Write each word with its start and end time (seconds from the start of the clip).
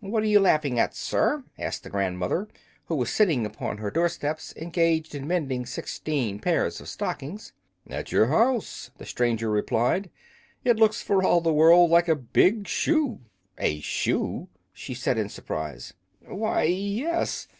"What 0.00 0.24
are 0.24 0.26
you 0.26 0.40
laughing 0.40 0.80
at, 0.80 0.96
sir?" 0.96 1.44
asked 1.56 1.84
the 1.84 1.90
grandmother, 1.90 2.48
who 2.86 2.96
was 2.96 3.12
sitting 3.12 3.46
upon 3.46 3.78
her 3.78 3.88
door 3.88 4.08
steps 4.08 4.52
engaged 4.56 5.14
in 5.14 5.28
mending 5.28 5.64
sixteen 5.64 6.40
pairs 6.40 6.80
of 6.80 6.88
stockings. 6.88 7.52
"At 7.88 8.10
your 8.10 8.26
house," 8.26 8.90
the 8.98 9.06
stranger 9.06 9.48
replied; 9.48 10.10
"it 10.64 10.76
looks 10.78 11.02
for 11.02 11.22
all 11.22 11.40
the 11.40 11.52
world 11.52 11.88
like 11.88 12.08
a 12.08 12.16
big 12.16 12.66
shoe!" 12.66 13.20
"A 13.58 13.78
shoe!" 13.80 14.48
she 14.72 14.92
said, 14.92 15.16
in 15.18 15.28
surprise. 15.28 15.94
"Why, 16.26 16.64
yes. 16.64 17.46